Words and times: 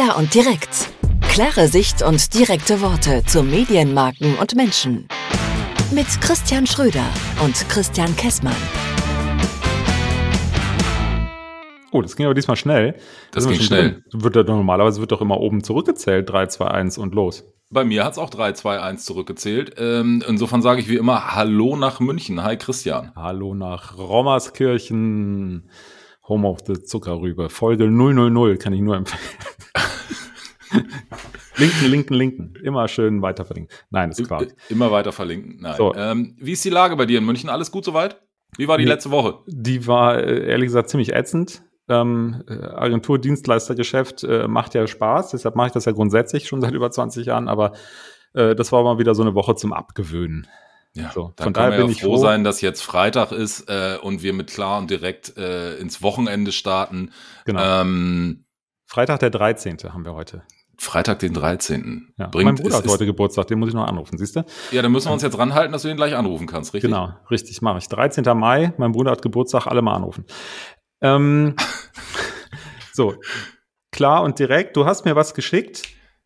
Klar 0.00 0.16
und 0.16 0.34
direkt. 0.34 0.88
Klare 1.28 1.68
Sicht 1.68 2.00
und 2.00 2.32
direkte 2.32 2.80
Worte 2.80 3.22
zu 3.26 3.42
Medienmarken 3.42 4.34
und 4.36 4.56
Menschen. 4.56 5.06
Mit 5.92 6.06
Christian 6.22 6.66
Schröder 6.66 7.04
und 7.44 7.54
Christian 7.68 8.16
Kessmann. 8.16 8.56
Oh, 11.92 12.00
das 12.00 12.16
ging 12.16 12.24
aber 12.24 12.34
diesmal 12.34 12.56
schnell. 12.56 12.94
Das 13.32 13.46
ging 13.46 13.60
schnell. 13.60 14.02
Wird 14.10 14.36
da 14.36 14.42
normalerweise 14.42 15.00
wird 15.00 15.12
doch 15.12 15.20
immer 15.20 15.38
oben 15.38 15.62
zurückgezählt, 15.62 16.30
3, 16.30 16.46
2, 16.46 16.66
1 16.66 16.96
und 16.96 17.14
los. 17.14 17.44
Bei 17.68 17.84
mir 17.84 18.02
hat 18.02 18.12
es 18.12 18.18
auch 18.18 18.30
3, 18.30 18.52
2, 18.52 18.80
1 18.80 19.04
zurückgezählt. 19.04 19.74
Ähm, 19.76 20.24
insofern 20.26 20.62
sage 20.62 20.80
ich 20.80 20.88
wie 20.88 20.96
immer 20.96 21.34
Hallo 21.34 21.76
nach 21.76 22.00
München. 22.00 22.42
Hi 22.42 22.56
Christian. 22.56 23.12
Hallo 23.14 23.52
nach 23.52 23.98
Rommerskirchen. 23.98 25.68
Home 26.26 26.48
of 26.48 26.60
the 26.66 26.82
Zuckerrübe. 26.82 27.50
Folge 27.50 27.84
000 27.84 28.56
kann 28.56 28.72
ich 28.72 28.80
nur 28.80 28.96
empfehlen. 28.96 29.20
Linken, 31.56 31.86
linken, 31.86 32.14
linken. 32.14 32.54
Immer 32.62 32.88
schön 32.88 33.22
weiter 33.22 33.44
verlinken. 33.44 33.74
Nein, 33.90 34.10
ist 34.10 34.26
klar. 34.26 34.44
Immer 34.68 34.90
weiter 34.90 35.12
verlinken. 35.12 35.58
Nein. 35.60 35.76
So. 35.76 35.94
Ähm, 35.94 36.36
wie 36.38 36.52
ist 36.52 36.64
die 36.64 36.70
Lage 36.70 36.96
bei 36.96 37.06
dir 37.06 37.18
in 37.18 37.24
München? 37.24 37.50
Alles 37.50 37.70
gut 37.70 37.84
soweit? 37.84 38.20
Wie 38.56 38.68
war 38.68 38.78
die 38.78 38.84
nee, 38.84 38.90
letzte 38.90 39.10
Woche? 39.10 39.38
Die 39.46 39.86
war 39.86 40.18
äh, 40.18 40.48
ehrlich 40.48 40.66
gesagt 40.66 40.90
ziemlich 40.90 41.14
ätzend. 41.14 41.62
Ähm, 41.88 42.44
äh, 42.48 42.54
Agentur-Dienstleistergeschäft 42.54 44.22
äh, 44.24 44.46
macht 44.46 44.74
ja 44.74 44.86
Spaß, 44.86 45.30
deshalb 45.30 45.56
mache 45.56 45.68
ich 45.68 45.72
das 45.72 45.86
ja 45.86 45.92
grundsätzlich 45.92 46.46
schon 46.46 46.60
seit 46.60 46.72
über 46.72 46.90
20 46.90 47.26
Jahren, 47.26 47.48
aber 47.48 47.72
äh, 48.32 48.54
das 48.54 48.70
war 48.70 48.84
mal 48.84 48.98
wieder 48.98 49.16
so 49.16 49.22
eine 49.22 49.34
Woche 49.34 49.56
zum 49.56 49.72
Abgewöhnen. 49.72 50.46
Ja, 50.94 51.10
so, 51.12 51.32
dann 51.36 51.44
von 51.44 51.52
daher 51.52 51.70
bin 51.70 51.86
ja 51.86 51.92
ich 51.92 52.02
froh 52.02 52.16
sein, 52.16 52.42
dass 52.42 52.60
jetzt 52.60 52.82
Freitag 52.82 53.32
ist 53.32 53.68
äh, 53.68 53.98
und 54.00 54.22
wir 54.22 54.32
mit 54.32 54.50
klar 54.50 54.78
und 54.78 54.90
direkt 54.90 55.36
äh, 55.36 55.76
ins 55.76 56.02
Wochenende 56.02 56.52
starten. 56.52 57.12
Genau. 57.44 57.82
Ähm, 57.82 58.44
Freitag 58.86 59.20
der 59.20 59.30
13. 59.30 59.78
haben 59.92 60.04
wir 60.04 60.14
heute. 60.14 60.42
Freitag 60.80 61.18
den 61.18 61.34
13. 61.34 62.14
Ja, 62.16 62.28
Bringt, 62.28 62.46
mein 62.46 62.54
Bruder 62.54 62.78
hat 62.78 62.86
heute 62.86 63.04
Geburtstag, 63.04 63.46
den 63.48 63.58
muss 63.58 63.68
ich 63.68 63.74
noch 63.74 63.86
anrufen, 63.86 64.16
siehst 64.16 64.34
du? 64.34 64.44
Ja, 64.72 64.80
dann 64.80 64.90
müssen 64.90 65.08
wir 65.08 65.12
uns 65.12 65.22
jetzt 65.22 65.36
ranhalten, 65.36 65.72
dass 65.72 65.82
du 65.82 65.88
den 65.88 65.98
gleich 65.98 66.16
anrufen 66.16 66.46
kannst, 66.46 66.72
richtig? 66.72 66.90
Genau, 66.90 67.12
richtig, 67.30 67.60
mache 67.60 67.78
ich. 67.78 67.88
13. 67.88 68.24
Mai, 68.34 68.72
mein 68.78 68.92
Bruder 68.92 69.10
hat 69.10 69.20
Geburtstag, 69.20 69.66
alle 69.66 69.82
mal 69.82 69.94
anrufen. 69.94 70.24
Ähm, 71.02 71.54
so, 72.94 73.14
klar 73.92 74.22
und 74.22 74.38
direkt, 74.38 74.74
du 74.74 74.86
hast 74.86 75.04
mir 75.04 75.14
was 75.14 75.34
geschickt, 75.34 75.82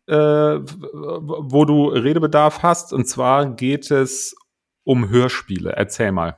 äh, 0.07 0.13
wo 0.13 1.65
du 1.65 1.89
Redebedarf 1.89 2.63
hast, 2.63 2.93
und 2.93 3.09
zwar 3.09 3.55
geht 3.55 3.91
es 3.91 4.37
um 4.85 5.09
Hörspiele. 5.09 5.73
Erzähl 5.75 6.13
mal. 6.13 6.37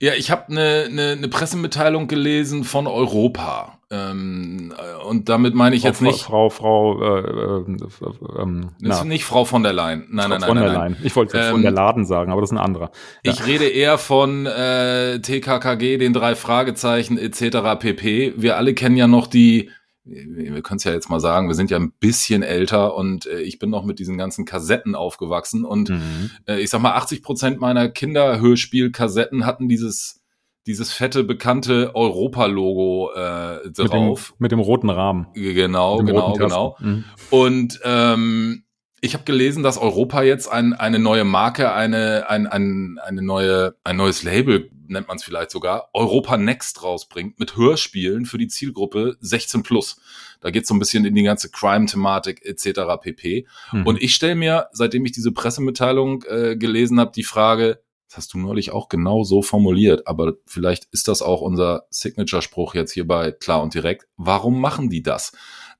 Ja, 0.00 0.14
ich 0.14 0.30
habe 0.30 0.50
eine 0.50 0.88
ne, 0.88 1.16
ne 1.16 1.28
Pressemitteilung 1.28 2.06
gelesen 2.06 2.62
von 2.62 2.86
Europa. 2.86 3.75
Ähm, 3.88 4.74
äh, 4.76 5.04
und 5.04 5.28
damit 5.28 5.54
meine 5.54 5.76
ich 5.76 5.82
Frau, 5.82 5.88
jetzt 5.88 6.02
nicht. 6.02 6.22
Frau, 6.22 6.50
Frau, 6.50 7.00
äh, 7.00 7.20
äh, 7.20 8.42
ähm, 8.42 8.70
ist 8.80 9.04
nicht 9.04 9.24
Frau 9.24 9.44
von 9.44 9.62
der 9.62 9.72
Leyen. 9.72 10.08
Nein, 10.10 10.24
Frau 10.24 10.28
nein, 10.28 10.40
nein. 10.40 10.48
Von 10.48 10.56
der 10.56 10.66
nein, 10.66 10.74
Leyen. 10.74 10.96
Ich 11.04 11.14
wollte 11.14 11.38
ähm, 11.38 11.52
von 11.52 11.62
der 11.62 11.70
Laden 11.70 12.04
sagen, 12.04 12.32
aber 12.32 12.40
das 12.40 12.50
ist 12.50 12.56
ein 12.56 12.64
anderer. 12.64 12.90
Ja. 13.24 13.32
Ich 13.32 13.46
rede 13.46 13.68
eher 13.68 13.98
von 13.98 14.46
äh, 14.46 15.20
TKKG, 15.20 15.98
den 15.98 16.12
drei 16.12 16.34
Fragezeichen 16.34 17.16
etc. 17.16 17.78
pp. 17.78 18.34
Wir 18.36 18.56
alle 18.56 18.74
kennen 18.74 18.96
ja 18.96 19.06
noch 19.06 19.28
die 19.28 19.70
wir 20.06 20.62
können 20.62 20.76
es 20.76 20.84
ja 20.84 20.92
jetzt 20.92 21.10
mal 21.10 21.18
sagen, 21.18 21.48
wir 21.48 21.56
sind 21.56 21.70
ja 21.70 21.78
ein 21.78 21.90
bisschen 21.90 22.44
älter 22.44 22.94
und 22.94 23.26
äh, 23.26 23.40
ich 23.40 23.58
bin 23.58 23.70
noch 23.70 23.84
mit 23.84 23.98
diesen 23.98 24.16
ganzen 24.16 24.44
Kassetten 24.44 24.94
aufgewachsen 24.94 25.64
und 25.64 25.90
mhm. 25.90 26.30
äh, 26.46 26.60
ich 26.60 26.70
sag 26.70 26.80
mal, 26.80 26.94
80 26.94 27.22
Prozent 27.22 27.60
meiner 27.60 27.88
Kinderhörspielkassetten 27.88 29.44
hatten 29.44 29.68
dieses 29.68 30.22
dieses 30.66 30.92
fette 30.92 31.24
bekannte 31.24 31.94
Europa-Logo 31.94 33.12
äh, 33.14 33.70
drauf. 33.70 34.34
Mit 34.38 34.38
dem, 34.38 34.42
mit 34.42 34.52
dem 34.52 34.60
roten 34.60 34.90
Rahmen. 34.90 35.28
Genau, 35.34 35.98
genau, 35.98 36.32
genau. 36.32 36.76
Mhm. 36.80 37.04
Und 37.30 37.80
ähm, 37.84 38.64
ich 39.00 39.14
habe 39.14 39.24
gelesen, 39.24 39.62
dass 39.62 39.78
Europa 39.78 40.22
jetzt 40.22 40.48
ein, 40.48 40.72
eine 40.72 40.98
neue 40.98 41.24
Marke, 41.24 41.72
eine, 41.72 42.28
ein, 42.28 42.46
ein, 42.46 42.98
eine 43.02 43.22
neue, 43.22 43.76
ein 43.84 43.96
neues 43.96 44.22
Label, 44.22 44.70
nennt 44.88 45.08
man 45.08 45.16
es 45.16 45.24
vielleicht 45.24 45.50
sogar, 45.50 45.90
Europa 45.92 46.36
Next 46.36 46.82
rausbringt 46.82 47.38
mit 47.38 47.56
Hörspielen 47.56 48.24
für 48.24 48.38
die 48.38 48.48
Zielgruppe 48.48 49.16
16 49.20 49.62
plus. 49.62 50.00
Da 50.40 50.50
geht 50.50 50.62
es 50.62 50.68
so 50.68 50.74
ein 50.74 50.78
bisschen 50.78 51.04
in 51.04 51.14
die 51.14 51.22
ganze 51.22 51.50
Crime-Thematik 51.50 52.44
etc. 52.44 52.80
pp. 53.00 53.46
Mhm. 53.72 53.86
Und 53.86 54.02
ich 54.02 54.14
stelle 54.14 54.34
mir, 54.34 54.68
seitdem 54.72 55.04
ich 55.04 55.12
diese 55.12 55.32
Pressemitteilung 55.32 56.24
äh, 56.28 56.56
gelesen 56.56 56.98
habe, 56.98 57.12
die 57.14 57.24
Frage, 57.24 57.80
das 58.08 58.18
hast 58.18 58.34
du 58.34 58.38
neulich 58.38 58.72
auch 58.72 58.88
genau 58.88 59.24
so 59.24 59.42
formuliert, 59.42 60.06
aber 60.06 60.34
vielleicht 60.46 60.86
ist 60.92 61.08
das 61.08 61.22
auch 61.22 61.40
unser 61.40 61.86
Signature-Spruch 61.90 62.74
jetzt 62.74 62.92
hier 62.92 63.06
bei 63.06 63.32
Klar 63.32 63.62
und 63.62 63.74
Direkt. 63.74 64.06
Warum 64.16 64.60
machen 64.60 64.90
die 64.90 65.02
das? 65.02 65.32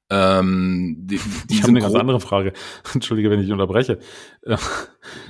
Ähm, 0.09 0.97
die, 0.99 1.19
die 1.19 1.23
ich 1.55 1.63
habe 1.63 1.71
eine 1.71 1.81
ganz 1.81 1.95
andere 1.95 2.21
Frage. 2.21 2.53
Entschuldige, 2.95 3.31
wenn 3.31 3.41
ich 3.41 3.51
unterbreche. 3.51 3.99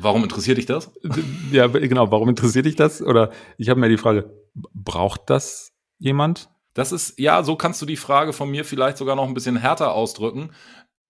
Warum 0.01 0.23
interessiert 0.23 0.59
dich 0.59 0.67
das? 0.67 0.91
Ja, 1.53 1.67
genau. 1.67 2.11
Warum 2.11 2.29
interessiert 2.29 2.67
dich 2.67 2.77
das? 2.77 3.03
Oder 3.03 3.31
ich 3.57 3.69
habe 3.69 3.81
mir 3.81 3.89
die 3.89 3.97
Frage: 3.97 4.31
Braucht 4.55 5.23
das 5.31 5.73
jemand? 5.99 6.51
Das 6.75 6.93
ist 6.93 7.19
ja, 7.19 7.43
so 7.43 7.57
kannst 7.57 7.81
du 7.81 7.87
die 7.87 7.97
Frage 7.97 8.35
von 8.35 8.51
mir 8.51 8.65
vielleicht 8.65 8.99
sogar 8.99 9.17
noch 9.17 9.27
ein 9.27 9.33
bisschen 9.33 9.57
härter 9.57 9.93
ausdrücken. 9.95 10.51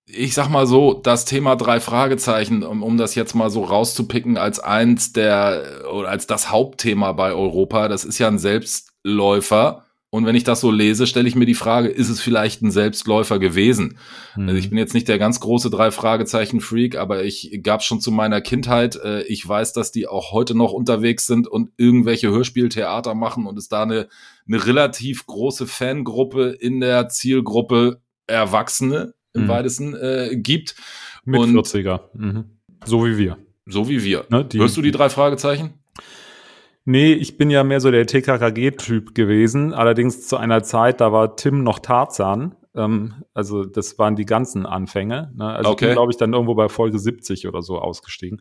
Ich 0.09 0.35
sag 0.35 0.49
mal 0.49 0.67
so, 0.67 0.95
das 0.95 1.25
Thema 1.25 1.57
drei 1.57 1.81
Fragezeichen, 1.81 2.63
um, 2.63 2.83
um 2.83 2.97
das 2.97 3.17
jetzt 3.17 3.35
mal 3.35 3.51
so 3.51 3.65
rauszupicken 3.65 4.37
als 4.39 4.61
eins 4.61 5.13
der 5.13 5.83
oder 5.93 6.09
als 6.09 6.27
das 6.27 6.51
Hauptthema 6.51 7.13
bei 7.13 7.33
Europa, 7.33 7.89
das 7.89 8.05
ist 8.05 8.19
ja 8.19 8.29
ein 8.29 8.39
Selbstläufer 8.39 9.87
und 10.17 10.25
wenn 10.25 10.35
ich 10.35 10.45
das 10.45 10.61
so 10.61 10.71
lese, 10.71 11.07
stelle 11.07 11.29
ich 11.29 11.35
mir 11.35 11.45
die 11.45 11.55
Frage, 11.55 11.89
ist 11.89 12.09
es 12.09 12.21
vielleicht 12.21 12.63
ein 12.63 12.71
Selbstläufer 12.71 13.39
gewesen? 13.39 13.99
Mhm. 14.37 14.49
Also 14.49 14.59
ich 14.59 14.71
bin 14.71 14.79
jetzt 14.79 14.95
nicht 14.95 15.09
der 15.09 15.19
ganz 15.19 15.41
große 15.41 15.69
drei 15.69 15.91
Fragezeichen 15.91 16.61
Freak, 16.61 16.97
aber 16.97 17.25
ich 17.25 17.61
gab 17.63 17.83
schon 17.83 18.01
zu 18.01 18.13
meiner 18.13 18.41
Kindheit. 18.41 18.97
Äh, 18.97 19.25
ich 19.25 19.47
weiß, 19.47 19.73
dass 19.73 19.93
die 19.93 20.07
auch 20.07 20.33
heute 20.33 20.55
noch 20.55 20.73
unterwegs 20.73 21.27
sind 21.27 21.49
und 21.49 21.71
irgendwelche 21.77 22.31
Hörspieltheater 22.31 23.15
machen 23.15 23.47
und 23.47 23.59
es 23.59 23.69
da 23.69 23.83
eine, 23.83 24.09
eine 24.47 24.65
relativ 24.65 25.27
große 25.27 25.67
Fangruppe 25.67 26.51
in 26.51 26.81
der 26.81 27.09
Zielgruppe 27.09 28.01
Erwachsene 28.29 29.16
im 29.37 29.45
mhm. 29.45 29.49
weitesten 29.49 29.95
äh, 29.95 30.37
gibt. 30.37 30.75
Mit 31.25 31.41
und 31.41 31.57
40er. 31.57 32.01
Mhm. 32.15 32.45
So 32.85 33.05
wie 33.05 33.19
wir. 33.19 33.39
So 33.67 33.89
wie 33.89 34.03
wir. 34.03 34.25
Ne, 34.31 34.49
Hörst 34.55 34.77
du 34.77 34.83
die 34.83 34.93
drei 34.93 35.09
Fragezeichen? 35.09 35.75
Nee, 36.85 37.15
ich 37.15 37.37
bin 37.37 37.51
ja 37.51 37.65
mehr 37.65 37.81
so 37.81 37.91
der 37.91 38.07
TKKG-Typ 38.07 39.15
gewesen. 39.15 39.75
Allerdings 39.75 40.29
zu 40.29 40.37
einer 40.37 40.63
Zeit, 40.63 41.01
da 41.01 41.13
war 41.13 41.35
Tim 41.35 41.65
noch 41.65 41.81
Tarzan. 41.81 42.55
Ähm, 42.77 43.25
also 43.35 43.65
das 43.65 43.99
waren 43.99 44.15
die 44.15 44.25
ganzen 44.25 44.67
Anfänge. 44.67 45.33
Ne? 45.35 45.47
Also 45.49 45.71
okay. 45.71 45.87
ich 45.87 45.89
bin, 45.89 45.95
glaube 45.97 46.13
ich, 46.13 46.17
dann 46.17 46.33
irgendwo 46.33 46.55
bei 46.55 46.69
Folge 46.69 47.01
70 47.01 47.49
oder 47.49 47.61
so 47.61 47.81
ausgestiegen. 47.81 48.41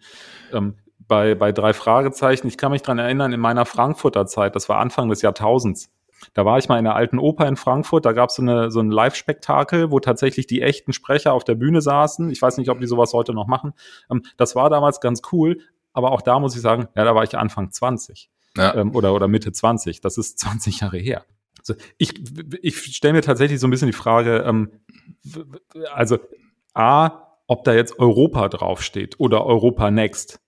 Ähm, 0.53 0.75
bei, 1.07 1.33
bei 1.33 1.51
drei 1.51 1.73
Fragezeichen, 1.73 2.47
ich 2.47 2.57
kann 2.57 2.71
mich 2.71 2.83
dran 2.83 2.99
erinnern, 2.99 3.33
in 3.33 3.39
meiner 3.39 3.65
Frankfurter 3.65 4.27
Zeit, 4.27 4.55
das 4.55 4.69
war 4.69 4.77
Anfang 4.77 5.09
des 5.09 5.23
Jahrtausends, 5.23 5.91
da 6.33 6.45
war 6.45 6.57
ich 6.57 6.67
mal 6.67 6.77
in 6.77 6.85
der 6.85 6.95
alten 6.95 7.19
Oper 7.19 7.47
in 7.47 7.55
Frankfurt, 7.55 8.05
da 8.05 8.11
gab 8.11 8.29
es 8.29 8.35
so, 8.35 8.41
eine, 8.41 8.71
so 8.71 8.79
ein 8.79 8.91
Live-Spektakel, 8.91 9.91
wo 9.91 9.99
tatsächlich 9.99 10.47
die 10.47 10.61
echten 10.61 10.93
Sprecher 10.93 11.33
auf 11.33 11.43
der 11.43 11.55
Bühne 11.55 11.81
saßen. 11.81 12.29
Ich 12.29 12.41
weiß 12.41 12.57
nicht, 12.57 12.69
ob 12.69 12.79
die 12.79 12.87
sowas 12.87 13.13
heute 13.13 13.33
noch 13.33 13.47
machen. 13.47 13.73
Ähm, 14.09 14.23
das 14.37 14.55
war 14.55 14.69
damals 14.69 14.99
ganz 14.99 15.21
cool, 15.31 15.59
aber 15.93 16.11
auch 16.11 16.21
da 16.21 16.39
muss 16.39 16.55
ich 16.55 16.61
sagen, 16.61 16.87
ja, 16.95 17.03
da 17.03 17.15
war 17.15 17.23
ich 17.23 17.37
Anfang 17.37 17.71
20 17.71 18.29
ja. 18.57 18.75
ähm, 18.75 18.95
oder, 18.95 19.13
oder 19.13 19.27
Mitte 19.27 19.51
20. 19.51 20.01
Das 20.01 20.17
ist 20.17 20.39
20 20.39 20.81
Jahre 20.81 20.97
her. 20.97 21.25
Also 21.59 21.75
ich 21.97 22.13
ich 22.61 22.77
stelle 22.95 23.13
mir 23.13 23.21
tatsächlich 23.21 23.59
so 23.59 23.67
ein 23.67 23.71
bisschen 23.71 23.87
die 23.87 23.93
Frage, 23.93 24.43
ähm, 24.45 24.71
also 25.93 26.19
A, 26.73 27.39
ob 27.47 27.63
da 27.63 27.73
jetzt 27.73 27.99
Europa 27.99 28.49
draufsteht 28.49 29.19
oder 29.19 29.45
Europa 29.45 29.89
Next. 29.89 30.39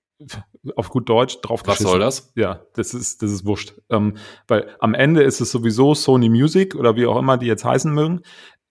Auf 0.75 0.89
gut 0.89 1.07
Deutsch 1.07 1.39
drauf 1.41 1.61
Was 1.65 1.79
soll 1.79 1.99
das? 1.99 2.31
Ja, 2.35 2.61
das 2.73 2.93
ist, 2.93 3.21
das 3.21 3.31
ist 3.31 3.45
wurscht. 3.45 3.73
Ähm, 3.89 4.17
weil 4.47 4.67
am 4.79 4.93
Ende 4.93 5.23
ist 5.23 5.41
es 5.41 5.51
sowieso 5.51 5.93
Sony 5.93 6.29
Music 6.29 6.75
oder 6.75 6.95
wie 6.95 7.05
auch 7.05 7.17
immer 7.17 7.37
die 7.37 7.45
jetzt 7.45 7.63
heißen 7.63 7.93
mögen. 7.93 8.21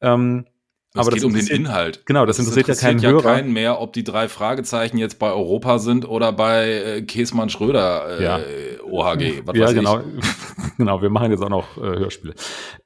Ähm, 0.01 0.47
es 0.99 1.11
geht 1.11 1.25
um 1.25 1.35
den 1.35 1.47
Inhalt. 1.47 2.07
Genau, 2.07 2.25
das, 2.25 2.39
das 2.39 2.47
interessiert, 2.47 2.69
interessiert, 2.69 3.03
ja 3.03 3.11
keinen 3.11 3.19
ja 3.19 3.35
keinen 3.35 3.53
mehr, 3.53 3.81
ob 3.81 3.93
die 3.93 4.05
drei 4.05 4.29
Fragezeichen 4.29 4.99
jetzt 4.99 5.19
bei 5.19 5.31
Europa 5.31 5.79
sind 5.79 6.09
oder 6.09 6.33
bei 6.33 6.71
äh, 6.71 7.03
Käsmann 7.03 7.51
Schröder 7.51 8.19
äh, 8.19 8.25
ja. 8.25 8.41
OHG. 8.85 9.43
Was 9.47 9.57
ja, 9.57 9.73
genau. 9.73 10.01
genau, 10.79 11.03
wir 11.03 11.11
machen 11.11 11.31
jetzt 11.31 11.43
auch 11.43 11.51
noch 11.51 11.77
äh, 11.77 11.81
Hörspiele. 11.81 12.35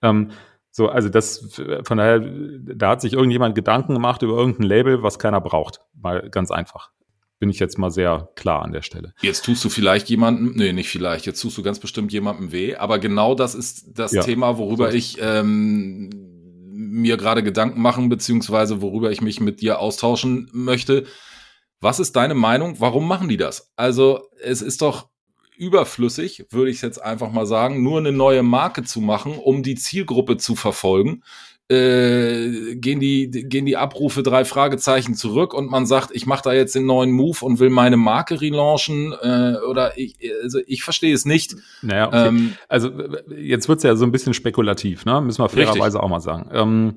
Ähm, 0.03 0.33
so, 0.73 0.89
also 0.89 1.09
das, 1.09 1.61
von 1.85 1.99
daher, 1.99 2.21
da 2.21 2.91
hat 2.91 3.01
sich 3.01 3.13
irgendjemand 3.13 3.55
Gedanken 3.55 3.95
gemacht 3.95 4.23
über 4.23 4.37
irgendein 4.37 4.65
Label, 4.65 5.03
was 5.03 5.19
keiner 5.19 5.41
braucht. 5.41 5.81
Mal 5.95 6.31
ganz 6.31 6.51
einfach. 6.51 6.91
Bin 7.41 7.51
ich 7.51 7.59
jetzt 7.59 7.79
mal 7.79 7.91
sehr 7.91 8.29
klar 8.37 8.63
an 8.63 8.71
der 8.71 8.83
Stelle. 8.83 9.15
Jetzt 9.23 9.45
tust 9.45 9.65
du 9.65 9.71
vielleicht 9.71 10.09
jemandem, 10.09 10.53
nee, 10.55 10.73
nicht 10.73 10.91
vielleicht, 10.91 11.27
jetzt 11.27 11.41
tust 11.41 11.59
du 11.59 11.63
ganz 11.63 11.81
bestimmt 11.81 12.13
jemandem 12.13 12.53
weh, 12.53 12.77
aber 12.77 12.99
genau 12.99 13.35
das 13.35 13.55
ist 13.55 13.99
das 13.99 14.13
ja, 14.13 14.23
Thema, 14.23 14.59
worüber 14.59 14.91
so 14.91 14.97
ich 14.97 15.17
ähm, 15.21 16.11
mir 16.71 17.17
gerade 17.17 17.43
Gedanken 17.43 17.81
machen, 17.81 18.09
beziehungsweise 18.09 18.83
worüber 18.83 19.11
ich 19.11 19.23
mich 19.23 19.41
mit 19.41 19.61
dir 19.61 19.81
austauschen 19.81 20.49
möchte. 20.53 21.07
Was 21.81 21.99
ist 21.99 22.15
deine 22.15 22.35
Meinung? 22.35 22.79
Warum 22.79 23.09
machen 23.09 23.29
die 23.29 23.39
das? 23.39 23.73
Also, 23.75 24.29
es 24.43 24.61
ist 24.61 24.83
doch 24.83 25.09
überflüssig, 25.57 26.47
würde 26.51 26.71
ich 26.71 26.81
jetzt 26.81 27.03
einfach 27.03 27.31
mal 27.33 27.47
sagen, 27.47 27.83
nur 27.83 27.99
eine 27.99 28.13
neue 28.13 28.43
Marke 28.43 28.83
zu 28.83 29.01
machen, 29.01 29.35
um 29.35 29.63
die 29.63 29.75
Zielgruppe 29.75 30.39
zu 30.39 30.57
verfolgen. 30.57 31.23
Äh, 31.71 32.75
gehen 32.75 32.99
die 32.99 33.31
gehen 33.31 33.65
die 33.65 33.77
Abrufe 33.77 34.25
drei 34.25 34.45
Fragezeichen 34.45 35.15
zurück 35.15 35.55
und 35.55 35.71
man 35.71 35.87
sagt, 35.87 36.11
ich 36.13 36.27
mache 36.27 36.43
da 36.43 36.53
jetzt 36.53 36.75
den 36.75 36.85
neuen 36.85 37.13
Move 37.13 37.39
und 37.43 37.61
will 37.61 37.71
meine 37.71 37.97
Marke 37.97 38.41
relaunchen 38.41 39.13
äh, 39.13 39.55
oder 39.69 39.97
ich 39.97 40.17
also 40.43 40.59
ich 40.67 40.83
verstehe 40.83 41.15
es 41.15 41.25
nicht. 41.25 41.55
Naja, 41.83 42.09
okay. 42.09 42.29
ähm, 42.29 42.53
also 42.69 42.91
jetzt 43.37 43.69
wird's 43.69 43.85
ja 43.85 43.95
so 43.95 44.05
ein 44.05 44.11
bisschen 44.11 44.35
spekulativ, 44.35 45.05
ne? 45.05 45.21
Müssen 45.21 45.45
wir 45.45 45.49
fairerweise 45.49 46.03
auch 46.03 46.09
mal 46.09 46.21
sagen. 46.21 46.51
Ähm, 46.53 46.95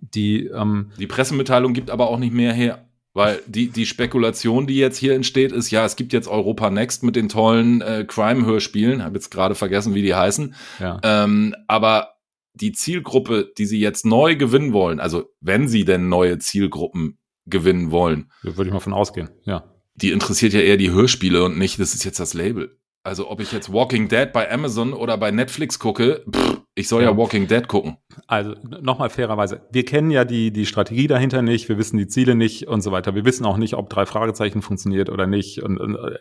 die 0.00 0.46
ähm, 0.46 0.90
die 0.98 1.06
Pressemitteilung 1.06 1.72
gibt 1.72 1.90
aber 1.90 2.08
auch 2.08 2.18
nicht 2.18 2.34
mehr 2.34 2.52
her. 2.52 2.84
Weil 3.14 3.40
die, 3.46 3.68
die 3.68 3.86
Spekulation, 3.86 4.68
die 4.68 4.76
jetzt 4.76 4.96
hier 4.96 5.14
entsteht, 5.14 5.50
ist, 5.50 5.72
ja, 5.72 5.84
es 5.84 5.96
gibt 5.96 6.12
jetzt 6.12 6.28
Europa 6.28 6.70
Next 6.70 7.02
mit 7.02 7.16
den 7.16 7.28
tollen 7.28 7.80
äh, 7.80 8.04
Crime-Hörspielen. 8.06 9.02
Habe 9.02 9.16
jetzt 9.16 9.30
gerade 9.30 9.56
vergessen, 9.56 9.94
wie 9.94 10.02
die 10.02 10.14
heißen. 10.14 10.54
Ja. 10.78 11.00
Ähm, 11.02 11.54
aber 11.66 12.17
die 12.60 12.72
Zielgruppe, 12.72 13.52
die 13.56 13.66
sie 13.66 13.80
jetzt 13.80 14.04
neu 14.04 14.36
gewinnen 14.36 14.72
wollen, 14.72 15.00
also 15.00 15.30
wenn 15.40 15.68
sie 15.68 15.84
denn 15.84 16.08
neue 16.08 16.38
Zielgruppen 16.38 17.18
gewinnen 17.46 17.90
wollen. 17.90 18.30
Würde 18.42 18.66
ich 18.66 18.72
mal 18.72 18.80
von 18.80 18.92
ausgehen, 18.92 19.30
ja. 19.44 19.64
Die 19.94 20.12
interessiert 20.12 20.52
ja 20.52 20.60
eher 20.60 20.76
die 20.76 20.92
Hörspiele 20.92 21.42
und 21.42 21.58
nicht, 21.58 21.80
das 21.80 21.94
ist 21.94 22.04
jetzt 22.04 22.20
das 22.20 22.34
Label. 22.34 22.78
Also 23.02 23.30
ob 23.30 23.40
ich 23.40 23.52
jetzt 23.52 23.72
Walking 23.72 24.08
Dead 24.08 24.32
bei 24.32 24.50
Amazon 24.50 24.92
oder 24.92 25.16
bei 25.16 25.30
Netflix 25.30 25.78
gucke, 25.78 26.24
pff, 26.30 26.60
ich 26.74 26.88
soll 26.88 27.02
ja, 27.02 27.10
ja 27.10 27.16
Walking 27.16 27.48
Dead 27.48 27.66
gucken. 27.66 27.96
Also 28.26 28.54
nochmal 28.62 29.10
fairerweise, 29.10 29.62
wir 29.72 29.84
kennen 29.84 30.10
ja 30.10 30.24
die, 30.24 30.52
die 30.52 30.66
Strategie 30.66 31.06
dahinter 31.06 31.42
nicht, 31.42 31.68
wir 31.68 31.78
wissen 31.78 31.96
die 31.96 32.06
Ziele 32.06 32.34
nicht 32.34 32.68
und 32.68 32.82
so 32.82 32.92
weiter. 32.92 33.14
Wir 33.14 33.24
wissen 33.24 33.46
auch 33.46 33.56
nicht, 33.56 33.74
ob 33.74 33.88
drei 33.88 34.06
Fragezeichen 34.06 34.62
funktioniert 34.62 35.10
oder 35.10 35.26
nicht 35.26 35.62
und, 35.62 35.78
und 35.78 35.96
äh, 35.96 36.18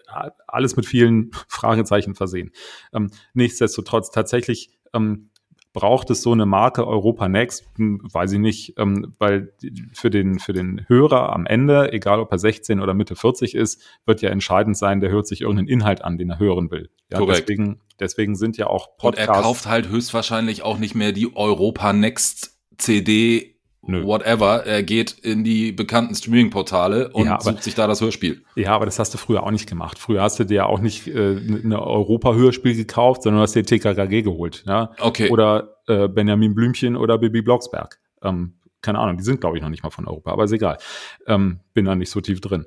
alles 0.48 0.76
mit 0.76 0.86
vielen 0.86 1.32
Fragezeichen 1.48 2.16
versehen. 2.16 2.52
Ähm, 2.94 3.12
nichtsdestotrotz 3.34 4.10
tatsächlich 4.10 4.72
ähm, 4.94 5.30
braucht 5.74 6.10
es 6.10 6.22
so 6.22 6.32
eine 6.32 6.46
Marke 6.46 6.88
Europa 6.88 7.28
Next? 7.28 7.66
Hm, 7.78 8.02
weiß 8.12 8.34
ich 8.34 8.40
nicht, 8.40 8.74
ähm, 8.78 9.14
weil 9.20 9.54
für 9.94 10.10
den, 10.10 10.40
für 10.40 10.54
den 10.54 10.86
Hörer 10.88 11.34
am 11.34 11.46
Ende, 11.46 11.94
egal 11.94 12.20
ob 12.20 12.32
er 12.32 12.40
16 12.40 12.80
oder 12.80 12.94
Mitte 12.94 13.16
40 13.16 13.56
ist, 13.56 13.84
wird 14.06 14.22
ja 14.22 14.30
entscheidend 14.30 14.78
sein, 14.78 15.02
der 15.02 15.12
hört 15.12 15.28
sich 15.28 15.42
irgendeinen 15.42 15.68
Inhalt 15.68 16.04
an, 16.04 16.18
den 16.18 16.32
er 16.32 16.40
hören 16.40 16.72
will. 16.72 16.90
Ja, 17.12 17.20
Korrekt. 17.20 17.50
Deswegen, 17.50 17.82
deswegen 18.00 18.36
sind 18.36 18.58
ja 18.58 18.68
auch 18.68 18.98
Podcasts. 18.98 19.30
Und 19.30 19.36
er 19.36 19.42
kauft 19.42 19.66
halt 19.68 19.90
höchstwahrscheinlich 19.90 20.64
auch 20.64 20.78
nicht 20.78 20.96
mehr 20.96 21.12
die 21.12 21.36
Europa 21.36 21.94
Next 21.94 22.58
CD 22.78 23.57
Nö. 23.88 24.04
whatever, 24.04 24.66
er 24.66 24.84
geht 24.84 25.12
in 25.12 25.44
die 25.44 25.72
bekannten 25.72 26.14
Streaming-Portale 26.14 27.10
und 27.10 27.26
ja, 27.26 27.36
aber, 27.36 27.44
sucht 27.44 27.64
sich 27.64 27.74
da 27.74 27.88
das 27.88 28.02
Hörspiel. 28.02 28.44
Ja, 28.56 28.74
aber 28.74 28.86
das 28.86 29.00
hast 29.00 29.14
du 29.14 29.18
früher 29.18 29.44
auch 29.44 29.52
nicht 29.52 29.68
gemacht. 29.68 29.98
Früher 29.98 30.22
hast 30.22 30.40
du 30.40 30.44
dir 30.44 30.68
auch 30.68 30.80
nicht 30.80 31.08
äh, 31.08 31.38
eine 31.64 31.82
Europa-Hörspiel 31.82 32.76
gekauft, 32.76 33.24
sondern 33.24 33.42
hast 33.42 33.56
dir 33.56 33.64
TKKG 33.64 34.24
geholt. 34.24 34.64
Ja? 34.68 34.92
Okay. 35.00 35.30
Oder 35.30 35.78
äh, 35.88 36.10
Benjamin 36.10 36.54
Blümchen 36.54 36.98
oder 36.98 37.18
Bibi 37.18 37.42
Blocksberg. 37.42 38.00
Ähm, 38.22 38.56
keine 38.82 39.00
Ahnung, 39.00 39.18
die 39.18 39.24
sind, 39.24 39.42
glaube 39.42 39.58
ich, 39.58 39.64
noch 39.64 39.70
nicht 39.70 39.84
mal 39.84 39.90
von 39.90 40.08
Europa, 40.08 40.32
aber 40.32 40.44
ist 40.44 40.52
egal. 40.52 40.78
Ähm, 41.26 41.62
bin 41.74 41.86
da 41.86 41.96
nicht 41.96 42.10
so 42.10 42.22
tief 42.22 42.42
drin. 42.42 42.66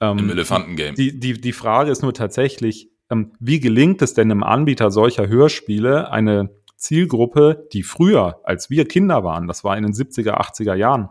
Ähm, 0.00 0.18
Im 0.18 0.30
Elefantengame. 0.30 0.94
Die, 0.94 1.18
die, 1.18 1.40
die 1.40 1.52
Frage 1.52 1.90
ist 1.90 2.02
nur 2.02 2.14
tatsächlich, 2.14 2.90
ähm, 3.10 3.32
wie 3.40 3.60
gelingt 3.60 4.00
es 4.02 4.14
denn 4.14 4.30
einem 4.30 4.42
Anbieter 4.42 4.90
solcher 4.90 5.28
Hörspiele, 5.28 6.10
eine 6.10 6.50
Zielgruppe, 6.82 7.68
die 7.72 7.84
früher, 7.84 8.40
als 8.42 8.68
wir 8.68 8.86
Kinder 8.86 9.22
waren, 9.22 9.46
das 9.46 9.62
war 9.62 9.76
in 9.76 9.84
den 9.84 9.92
70er, 9.92 10.32
80er 10.32 10.74
Jahren, 10.74 11.10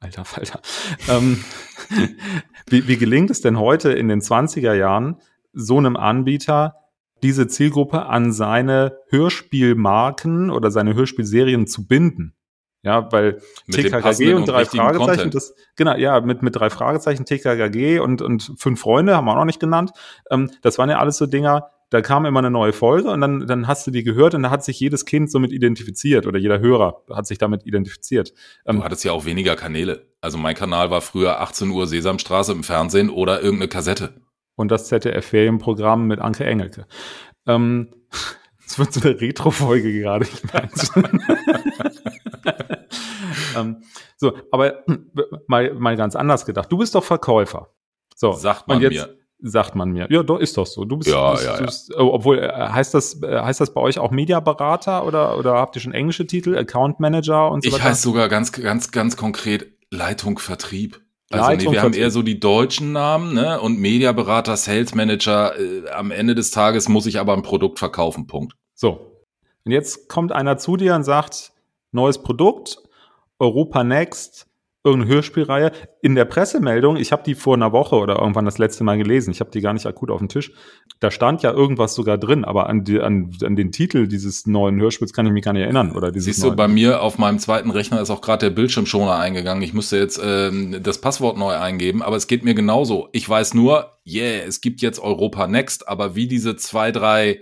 alter 0.00 0.24
Falter, 0.24 0.60
ähm, 1.08 1.44
wie, 2.68 2.88
wie 2.88 2.96
gelingt 2.96 3.30
es 3.30 3.40
denn 3.40 3.58
heute 3.58 3.92
in 3.92 4.08
den 4.08 4.20
20er 4.20 4.74
Jahren, 4.74 5.20
so 5.52 5.78
einem 5.78 5.96
Anbieter 5.96 6.74
diese 7.22 7.46
Zielgruppe 7.46 8.06
an 8.06 8.32
seine 8.32 8.98
Hörspielmarken 9.10 10.50
oder 10.50 10.72
seine 10.72 10.94
Hörspielserien 10.94 11.68
zu 11.68 11.86
binden? 11.86 12.34
Ja, 12.82 13.12
weil 13.12 13.40
mit 13.66 13.76
TKKG 13.76 14.34
und 14.34 14.48
drei 14.48 14.64
Fragezeichen, 14.64 15.06
Content. 15.06 15.34
das, 15.36 15.54
genau, 15.76 15.94
ja, 15.94 16.20
mit, 16.20 16.42
mit 16.42 16.56
drei 16.56 16.68
Fragezeichen, 16.68 17.24
TKKG 17.24 18.00
und, 18.00 18.22
und 18.22 18.54
fünf 18.58 18.80
Freunde 18.80 19.14
haben 19.14 19.26
wir 19.26 19.30
auch 19.30 19.36
noch 19.36 19.44
nicht 19.44 19.60
genannt. 19.60 19.92
Ähm, 20.32 20.50
das 20.62 20.78
waren 20.78 20.90
ja 20.90 20.98
alles 20.98 21.16
so 21.16 21.26
Dinger, 21.26 21.70
da 21.92 22.00
kam 22.00 22.24
immer 22.24 22.38
eine 22.38 22.50
neue 22.50 22.72
Folge 22.72 23.10
und 23.10 23.20
dann, 23.20 23.46
dann 23.46 23.68
hast 23.68 23.86
du 23.86 23.90
die 23.90 24.02
gehört 24.02 24.34
und 24.34 24.42
da 24.42 24.50
hat 24.50 24.64
sich 24.64 24.80
jedes 24.80 25.04
Kind 25.04 25.30
somit 25.30 25.52
identifiziert 25.52 26.26
oder 26.26 26.38
jeder 26.38 26.58
Hörer 26.58 27.02
hat 27.10 27.26
sich 27.26 27.36
damit 27.36 27.66
identifiziert. 27.66 28.32
Ähm, 28.64 28.78
du 28.78 28.84
hattest 28.84 29.04
ja 29.04 29.12
auch 29.12 29.26
weniger 29.26 29.56
Kanäle. 29.56 30.06
Also 30.22 30.38
mein 30.38 30.54
Kanal 30.54 30.90
war 30.90 31.02
früher 31.02 31.42
18 31.42 31.68
Uhr 31.68 31.86
Sesamstraße 31.86 32.52
im 32.52 32.64
Fernsehen 32.64 33.10
oder 33.10 33.42
irgendeine 33.42 33.68
Kassette. 33.68 34.22
Und 34.54 34.70
das 34.70 34.88
ZDF-Ferienprogramm 34.88 36.06
mit 36.06 36.18
Anke 36.18 36.46
Engelke. 36.46 36.86
Ähm, 37.46 37.88
es 38.66 38.78
wird 38.78 38.94
so 38.94 39.06
eine 39.06 39.20
Retro-Folge 39.20 39.92
gerade, 39.92 40.24
ich 40.24 40.42
meine. 40.50 40.70
ähm, 43.56 43.82
so, 44.16 44.32
aber 44.50 44.82
mal, 45.46 45.74
mal 45.74 45.96
ganz 45.96 46.16
anders 46.16 46.46
gedacht. 46.46 46.72
Du 46.72 46.78
bist 46.78 46.94
doch 46.94 47.04
Verkäufer. 47.04 47.68
So, 48.14 48.32
sagt 48.32 48.66
man 48.66 48.80
jetzt, 48.80 48.94
mir 48.94 49.21
sagt 49.42 49.74
man 49.74 49.90
mir. 49.90 50.06
Ja, 50.10 50.22
doch 50.22 50.38
ist 50.38 50.56
doch 50.56 50.66
so. 50.66 50.84
Du 50.84 50.96
bist, 50.96 51.10
ja, 51.10 51.32
bist, 51.32 51.44
ja, 51.44 51.56
ja. 51.56 51.62
Bist, 51.62 51.94
oh, 51.96 52.10
obwohl 52.12 52.38
äh, 52.38 52.50
heißt 52.50 52.94
das 52.94 53.22
äh, 53.22 53.40
heißt 53.40 53.60
das 53.60 53.74
bei 53.74 53.80
euch 53.80 53.98
auch 53.98 54.10
Mediaberater 54.10 55.04
oder 55.04 55.36
oder 55.38 55.54
habt 55.54 55.76
ihr 55.76 55.82
schon 55.82 55.92
englische 55.92 56.26
Titel, 56.26 56.56
Account 56.56 57.00
Manager 57.00 57.50
und 57.50 57.62
so 57.62 57.68
ich 57.68 57.74
weiter? 57.74 57.82
Ich 57.82 57.90
heiße 57.90 58.02
sogar 58.02 58.28
ganz 58.28 58.52
ganz 58.52 58.90
ganz 58.90 59.16
konkret 59.16 59.72
Leitung 59.90 60.38
Vertrieb. 60.38 61.00
Also 61.30 61.46
Leitung, 61.46 61.58
nee, 61.58 61.76
wir 61.76 61.80
Vertrieb. 61.80 62.00
haben 62.00 62.02
eher 62.02 62.10
so 62.10 62.22
die 62.22 62.40
deutschen 62.40 62.92
Namen, 62.92 63.34
ne? 63.34 63.60
Und 63.60 63.78
Mediaberater, 63.78 64.56
Sales 64.56 64.94
Manager. 64.94 65.58
Äh, 65.58 65.90
am 65.90 66.10
Ende 66.10 66.34
des 66.34 66.50
Tages 66.50 66.88
muss 66.88 67.06
ich 67.06 67.18
aber 67.18 67.32
ein 67.32 67.42
Produkt 67.42 67.78
verkaufen. 67.78 68.26
Punkt. 68.26 68.54
So. 68.74 69.22
Und 69.64 69.72
jetzt 69.72 70.08
kommt 70.08 70.32
einer 70.32 70.58
zu 70.58 70.76
dir 70.76 70.94
und 70.94 71.04
sagt: 71.04 71.52
Neues 71.90 72.22
Produkt, 72.22 72.78
Europa 73.38 73.82
Next 73.82 74.46
irgendeine 74.84 75.14
Hörspielreihe. 75.14 75.72
In 76.00 76.14
der 76.14 76.24
Pressemeldung, 76.24 76.96
ich 76.96 77.12
habe 77.12 77.22
die 77.22 77.34
vor 77.34 77.54
einer 77.54 77.72
Woche 77.72 77.96
oder 77.96 78.18
irgendwann 78.18 78.44
das 78.44 78.58
letzte 78.58 78.82
Mal 78.82 78.98
gelesen, 78.98 79.30
ich 79.30 79.40
habe 79.40 79.50
die 79.50 79.60
gar 79.60 79.72
nicht 79.72 79.86
akut 79.86 80.10
auf 80.10 80.18
dem 80.18 80.28
Tisch, 80.28 80.52
da 80.98 81.10
stand 81.10 81.42
ja 81.42 81.52
irgendwas 81.52 81.94
sogar 81.94 82.18
drin, 82.18 82.44
aber 82.44 82.68
an, 82.68 82.84
die, 82.84 83.00
an, 83.00 83.30
an 83.44 83.54
den 83.54 83.70
Titel 83.70 84.08
dieses 84.08 84.46
neuen 84.46 84.80
Hörspiels 84.80 85.12
kann 85.12 85.26
ich 85.26 85.32
mich 85.32 85.44
gar 85.44 85.52
nicht 85.52 85.62
erinnern. 85.62 85.92
Oder 85.92 86.10
dieses 86.10 86.36
Siehst 86.36 86.44
du, 86.44 86.56
bei 86.56 86.68
mir 86.68 87.02
auf 87.02 87.18
meinem 87.18 87.38
zweiten 87.38 87.70
Rechner 87.70 88.00
ist 88.00 88.10
auch 88.10 88.20
gerade 88.20 88.46
der 88.46 88.54
Bildschirmschoner 88.54 89.16
eingegangen. 89.16 89.62
Ich 89.62 89.72
müsste 89.72 89.96
jetzt 89.98 90.20
ähm, 90.22 90.82
das 90.82 91.00
Passwort 91.00 91.36
neu 91.36 91.54
eingeben, 91.54 92.02
aber 92.02 92.16
es 92.16 92.26
geht 92.26 92.44
mir 92.44 92.54
genauso. 92.54 93.08
Ich 93.12 93.28
weiß 93.28 93.54
nur, 93.54 93.92
yeah, 94.06 94.44
es 94.46 94.60
gibt 94.60 94.80
jetzt 94.82 94.98
Europa 94.98 95.46
Next, 95.46 95.88
aber 95.88 96.16
wie 96.16 96.26
diese 96.26 96.56
zwei, 96.56 96.90
drei 96.90 97.40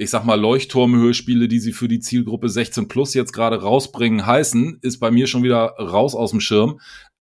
ich 0.00 0.08
sag 0.08 0.24
mal, 0.24 0.40
Leuchtturmhörspiele, 0.40 1.46
die 1.46 1.60
sie 1.60 1.74
für 1.74 1.86
die 1.86 2.00
Zielgruppe 2.00 2.48
16 2.48 2.88
plus 2.88 3.12
jetzt 3.12 3.34
gerade 3.34 3.60
rausbringen, 3.60 4.24
heißen, 4.24 4.78
ist 4.80 4.98
bei 4.98 5.10
mir 5.10 5.26
schon 5.26 5.42
wieder 5.42 5.74
raus 5.78 6.14
aus 6.14 6.30
dem 6.30 6.40
Schirm. 6.40 6.80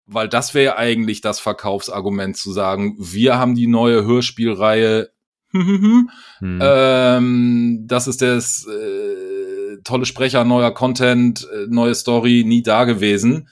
Weil 0.05 0.29
das 0.29 0.53
wäre 0.53 0.77
eigentlich 0.77 1.21
das 1.21 1.39
Verkaufsargument 1.39 2.37
zu 2.37 2.51
sagen, 2.51 2.97
wir 2.99 3.39
haben 3.39 3.55
die 3.55 3.69
neue 3.69 4.05
Hörspielreihe, 4.05 5.11
hm. 5.53 6.11
ähm, 6.41 7.85
das 7.87 8.09
ist 8.09 8.21
das 8.21 8.67
äh, 8.67 9.77
tolle 9.85 10.05
Sprecher, 10.05 10.45
neuer 10.45 10.75
Content, 10.75 11.49
äh, 11.49 11.67
neue 11.69 11.95
Story, 11.95 12.43
nie 12.45 12.63
da 12.63 12.83
gewesen. 12.83 13.49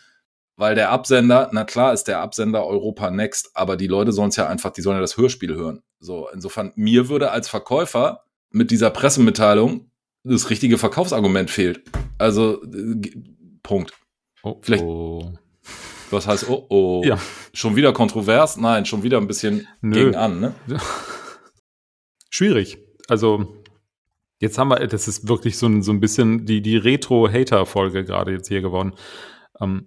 Weil 0.56 0.74
der 0.74 0.90
Absender, 0.90 1.50
na 1.52 1.62
klar 1.62 1.92
ist 1.92 2.08
der 2.08 2.20
Absender 2.20 2.66
Europa 2.66 3.12
Next, 3.12 3.52
aber 3.54 3.76
die 3.76 3.86
Leute 3.86 4.10
sollen 4.10 4.30
es 4.30 4.36
ja 4.36 4.48
einfach, 4.48 4.72
die 4.72 4.82
sollen 4.82 4.96
ja 4.96 5.00
das 5.00 5.16
Hörspiel 5.16 5.54
hören. 5.54 5.84
So, 6.00 6.28
insofern, 6.34 6.72
mir 6.74 7.08
würde 7.08 7.30
als 7.30 7.48
Verkäufer 7.48 8.24
mit 8.54 8.70
dieser 8.70 8.90
Pressemitteilung 8.90 9.90
das 10.22 10.48
richtige 10.48 10.78
Verkaufsargument 10.78 11.50
fehlt. 11.50 11.82
Also, 12.18 12.62
äh, 12.62 13.10
Punkt. 13.62 13.92
Oh, 14.42 14.58
Vielleicht. 14.62 14.84
Oh. 14.84 15.32
Was 16.10 16.26
heißt, 16.26 16.48
oh, 16.48 16.66
oh. 16.68 17.02
Ja. 17.04 17.18
Schon 17.52 17.76
wieder 17.76 17.92
kontrovers? 17.92 18.56
Nein, 18.56 18.86
schon 18.86 19.02
wieder 19.02 19.18
ein 19.18 19.26
bisschen 19.26 19.66
Nö. 19.80 19.94
gegen 19.94 20.14
an, 20.14 20.40
ne? 20.40 20.54
Schwierig. 22.30 22.78
Also, 23.08 23.62
jetzt 24.40 24.56
haben 24.58 24.68
wir, 24.68 24.86
das 24.86 25.08
ist 25.08 25.28
wirklich 25.28 25.58
so 25.58 25.66
ein, 25.66 25.82
so 25.82 25.92
ein 25.92 26.00
bisschen 26.00 26.46
die, 26.46 26.62
die 26.62 26.76
Retro-Hater-Folge 26.76 28.04
gerade 28.04 28.32
jetzt 28.32 28.48
hier 28.48 28.60
geworden. 28.60 28.94
Ähm, 29.60 29.86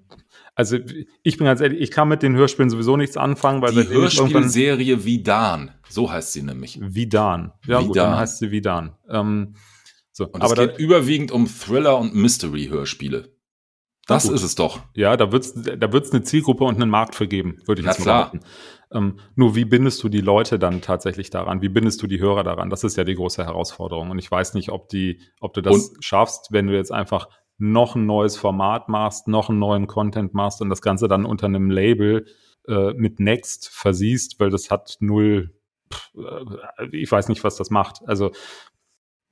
also 0.56 0.78
ich 1.24 1.38
bin 1.38 1.46
ganz 1.46 1.62
ehrlich, 1.62 1.82
ich 1.82 1.92
kann 1.92 2.08
mit 2.08 2.24
den 2.24 2.36
Hörspielen 2.36 2.70
sowieso 2.70 2.98
nichts 2.98 3.18
anfangen, 3.18 3.62
weil 3.62 3.74
die 3.74 3.88
Hörspielserie 3.88 5.06
Vidan, 5.06 5.72
so 5.90 6.12
heißt 6.12 6.34
sie 6.34 6.42
nämlich. 6.42 6.80
Vidan, 6.82 7.54
ja 7.66 7.80
Vidan. 7.80 7.88
gut, 7.88 7.98
dann 7.98 8.18
heißt 8.18 8.40
sie 8.40 8.52
Vidan. 8.52 8.96
Ähm, 9.10 9.56
so, 10.12 10.26
und 10.26 10.42
aber 10.42 10.54
es 10.54 10.60
geht 10.60 10.80
da, 10.80 10.84
überwiegend 10.84 11.32
um 11.32 11.48
Thriller 11.48 11.98
und 12.00 12.16
Mystery-Hörspiele. 12.16 13.38
Das 14.08 14.26
ist 14.26 14.42
es 14.42 14.56
doch. 14.56 14.80
Ja, 14.96 15.18
da 15.18 15.34
wird's, 15.34 15.54
da 15.54 15.92
wird's 15.92 16.12
eine 16.12 16.24
Zielgruppe 16.24 16.64
und 16.64 16.76
einen 16.76 16.90
Markt 16.90 17.14
für 17.14 17.28
geben, 17.28 17.58
würde 17.66 17.82
ich 17.82 17.88
jetzt 17.88 18.00
mal 18.00 18.06
sagen. 18.06 18.40
Ähm, 18.90 19.20
nur 19.36 19.56
wie 19.56 19.66
bindest 19.66 20.02
du 20.02 20.08
die 20.08 20.22
Leute 20.22 20.58
dann 20.58 20.82
tatsächlich 20.82 21.30
daran? 21.30 21.62
Wie 21.62 21.68
bindest 21.68 22.02
du 22.02 22.08
die 22.08 22.20
Hörer 22.20 22.44
daran? 22.44 22.70
Das 22.70 22.86
ist 22.86 22.96
ja 22.96 23.04
die 23.04 23.16
große 23.16 23.44
Herausforderung. 23.44 24.10
Und 24.10 24.18
ich 24.18 24.32
weiß 24.32 24.54
nicht, 24.54 24.70
ob 24.70 24.88
die, 24.88 25.20
ob 25.42 25.54
du 25.54 25.62
das 25.62 25.90
und, 25.90 26.04
schaffst, 26.04 26.54
wenn 26.54 26.68
du 26.68 26.74
jetzt 26.74 26.94
einfach 26.94 27.28
noch 27.58 27.96
ein 27.96 28.06
neues 28.06 28.38
Format 28.38 28.90
machst, 28.90 29.28
noch 29.28 29.50
einen 29.50 29.60
neuen 29.60 29.88
Content 29.88 30.34
machst 30.34 30.62
und 30.62 30.70
das 30.70 30.82
Ganze 30.82 31.08
dann 31.08 31.26
unter 31.26 31.48
einem 31.48 31.70
Label 31.72 32.26
äh, 32.68 32.94
mit 32.94 33.20
Next 33.20 33.70
versiehst, 33.70 34.40
weil 34.40 34.50
das 34.50 34.70
hat 34.72 34.98
null, 35.00 35.56
pff, 35.92 36.12
äh, 36.78 36.88
ich 36.92 37.12
weiß 37.12 37.30
nicht, 37.30 37.44
was 37.44 37.56
das 37.58 37.70
macht. 37.70 38.02
Also 38.08 38.32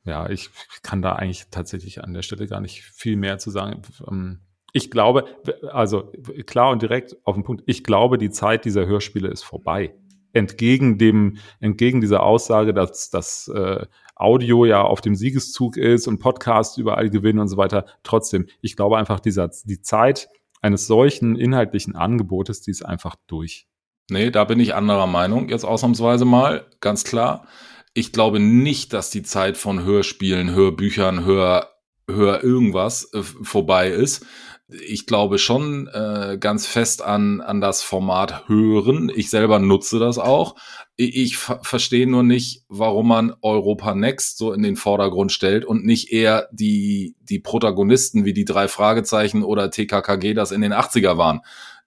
ja, 0.05 0.29
ich 0.29 0.49
kann 0.83 1.01
da 1.01 1.13
eigentlich 1.13 1.49
tatsächlich 1.51 2.03
an 2.03 2.13
der 2.13 2.21
Stelle 2.21 2.47
gar 2.47 2.61
nicht 2.61 2.81
viel 2.83 3.15
mehr 3.15 3.37
zu 3.39 3.49
sagen. 3.51 3.81
Ähm, 4.07 4.41
Ich 4.73 4.91
glaube, 4.91 5.25
also 5.71 6.11
klar 6.45 6.71
und 6.71 6.81
direkt 6.81 7.15
auf 7.23 7.35
den 7.35 7.43
Punkt, 7.43 7.63
ich 7.65 7.83
glaube, 7.83 8.17
die 8.17 8.29
Zeit 8.29 8.65
dieser 8.65 8.85
Hörspiele 8.85 9.29
ist 9.29 9.43
vorbei. 9.43 9.95
Entgegen 10.35 10.97
dem, 10.97 11.37
entgegen 11.59 12.01
dieser 12.01 12.23
Aussage, 12.23 12.73
dass 12.73 13.09
das 13.09 13.47
äh, 13.47 13.85
Audio 14.15 14.65
ja 14.65 14.81
auf 14.81 15.01
dem 15.01 15.15
Siegeszug 15.15 15.77
ist 15.77 16.07
und 16.07 16.19
Podcasts 16.19 16.77
überall 16.77 17.09
gewinnen 17.09 17.39
und 17.39 17.47
so 17.47 17.57
weiter. 17.57 17.85
Trotzdem, 18.03 18.47
ich 18.61 18.75
glaube 18.75 18.97
einfach, 18.97 19.19
dieser, 19.19 19.49
die 19.63 19.81
Zeit 19.81 20.29
eines 20.61 20.87
solchen 20.87 21.35
inhaltlichen 21.35 21.95
Angebotes, 21.95 22.61
die 22.61 22.71
ist 22.71 22.83
einfach 22.83 23.15
durch. 23.27 23.67
Nee, 24.09 24.29
da 24.29 24.43
bin 24.43 24.59
ich 24.59 24.75
anderer 24.75 25.07
Meinung, 25.07 25.49
jetzt 25.49 25.65
ausnahmsweise 25.65 26.25
mal, 26.25 26.65
ganz 26.79 27.03
klar. 27.03 27.47
Ich 27.93 28.11
glaube 28.11 28.39
nicht, 28.39 28.93
dass 28.93 29.09
die 29.09 29.23
Zeit 29.23 29.57
von 29.57 29.83
Hörspielen, 29.83 30.53
Hörbüchern, 30.53 31.25
Hör, 31.25 31.71
Hör 32.09 32.43
irgendwas 32.43 33.11
äh, 33.13 33.23
vorbei 33.23 33.89
ist. 33.89 34.25
Ich 34.67 35.05
glaube 35.05 35.37
schon 35.37 35.87
äh, 35.87 36.37
ganz 36.39 36.65
fest 36.65 37.03
an, 37.03 37.39
an 37.39 37.61
das 37.61 37.83
Format 37.83 38.47
Hören. 38.47 39.11
Ich 39.13 39.29
selber 39.29 39.59
nutze 39.59 39.99
das 39.99 40.17
auch. 40.17 40.55
Ich, 40.95 41.15
ich 41.15 41.37
verstehe 41.37 42.07
nur 42.07 42.23
nicht, 42.23 42.63
warum 42.67 43.09
man 43.09 43.35
Europa 43.43 43.93
Next 43.93 44.39
so 44.39 44.53
in 44.53 44.63
den 44.63 44.75
Vordergrund 44.75 45.31
stellt 45.31 45.65
und 45.65 45.85
nicht 45.85 46.11
eher 46.11 46.49
die, 46.51 47.15
die 47.21 47.39
Protagonisten 47.39 48.25
wie 48.25 48.33
die 48.33 48.45
drei 48.45 48.67
Fragezeichen 48.67 49.43
oder 49.43 49.69
TKKG 49.69 50.33
das 50.33 50.51
in 50.51 50.61
den 50.61 50.73
80er 50.73 51.15
waren. 51.15 51.41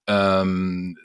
Ähm, 0.07 0.97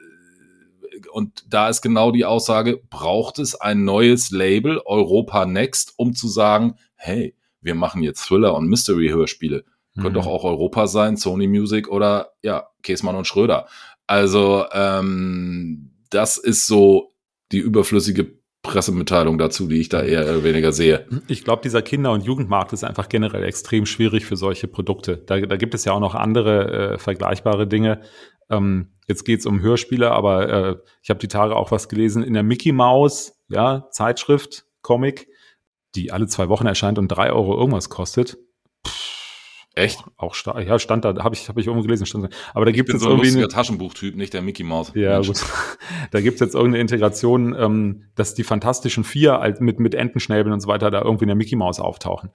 und 1.11 1.45
da 1.47 1.69
ist 1.69 1.81
genau 1.81 2.11
die 2.11 2.25
Aussage, 2.25 2.81
braucht 2.89 3.39
es 3.39 3.55
ein 3.55 3.83
neues 3.83 4.29
Label, 4.29 4.79
Europa 4.85 5.47
Next, 5.47 5.93
um 5.97 6.13
zu 6.13 6.27
sagen, 6.27 6.75
hey, 6.95 7.35
wir 7.61 7.73
machen 7.73 8.03
jetzt 8.03 8.27
Thriller 8.27 8.55
und 8.55 8.67
Mystery-Hörspiele. 8.67 9.63
Mhm. 9.95 10.01
Könnte 10.01 10.19
doch 10.19 10.27
auch 10.27 10.43
Europa 10.43 10.87
sein, 10.87 11.17
Sony 11.17 11.47
Music 11.47 11.87
oder 11.87 12.31
ja, 12.41 12.67
Käsmann 12.81 13.15
und 13.15 13.27
Schröder. 13.27 13.67
Also 14.07 14.65
ähm, 14.71 15.91
das 16.09 16.37
ist 16.37 16.67
so 16.67 17.11
die 17.51 17.59
überflüssige 17.59 18.43
Pressemitteilung 18.63 19.37
dazu, 19.37 19.67
die 19.67 19.81
ich 19.81 19.89
da 19.89 20.01
eher 20.01 20.23
oder 20.23 20.43
weniger 20.43 20.71
sehe. 20.71 21.05
Ich 21.27 21.43
glaube, 21.43 21.61
dieser 21.61 21.81
Kinder- 21.81 22.13
und 22.13 22.23
Jugendmarkt 22.23 22.71
ist 22.71 22.83
einfach 22.85 23.09
generell 23.09 23.43
extrem 23.43 23.85
schwierig 23.85 24.25
für 24.25 24.37
solche 24.37 24.67
Produkte. 24.67 25.17
Da, 25.17 25.39
da 25.41 25.57
gibt 25.57 25.75
es 25.75 25.83
ja 25.83 25.91
auch 25.91 25.99
noch 25.99 26.15
andere 26.15 26.93
äh, 26.93 26.97
vergleichbare 26.97 27.67
Dinge. 27.67 28.01
Ähm, 28.49 28.93
jetzt 29.07 29.25
geht's 29.25 29.45
um 29.45 29.61
Hörspiele, 29.61 30.11
aber 30.11 30.49
äh, 30.49 30.75
ich 31.01 31.09
habe 31.09 31.19
die 31.19 31.27
Tage 31.27 31.55
auch 31.57 31.71
was 31.71 31.89
gelesen 31.89 32.23
in 32.23 32.33
der 32.33 32.43
Mickey 32.43 32.71
Mouse, 32.71 33.33
ja, 33.49 33.89
Zeitschrift, 33.91 34.65
Comic, 34.81 35.27
die 35.95 36.11
alle 36.11 36.27
zwei 36.27 36.47
Wochen 36.47 36.65
erscheint 36.65 36.97
und 36.97 37.09
drei 37.09 37.31
Euro 37.33 37.57
irgendwas 37.57 37.89
kostet. 37.89 38.37
Echt? 39.75 40.03
Auch 40.17 40.35
stark. 40.35 40.67
Ja, 40.67 40.77
stand 40.77 41.03
da, 41.03 41.15
habe 41.23 41.33
ich, 41.33 41.49
hab 41.49 41.57
ich 41.57 41.65
irgendwo 41.65 41.83
gelesen. 41.83 42.05
Stand 42.05 42.25
da. 42.25 42.29
Aber 42.53 42.65
da 42.65 42.71
gibt 42.71 42.93
es 42.93 43.01
so 43.01 43.09
irgendwie 43.09 43.29
ein 43.29 43.33
lustiger 43.33 43.49
Taschenbuchtyp, 43.49 44.15
nicht 44.15 44.33
der 44.33 44.43
Mickey 44.43 44.63
Mouse. 44.63 44.91
Ja, 44.93 45.19
gut. 45.19 45.43
Da 46.11 46.21
gibt's 46.21 46.41
jetzt 46.41 46.53
irgendeine 46.53 46.81
Integration, 46.81 47.55
ähm, 47.57 48.03
dass 48.15 48.35
die 48.35 48.43
Fantastischen 48.43 49.03
Vier 49.03 49.55
mit, 49.59 49.79
mit 49.79 49.95
Entenschnäbeln 49.95 50.53
und 50.53 50.59
so 50.59 50.67
weiter 50.67 50.91
da 50.91 51.01
irgendwie 51.01 51.23
in 51.23 51.29
der 51.29 51.35
Mickey 51.35 51.55
Mouse 51.55 51.79
auftauchen. 51.79 52.29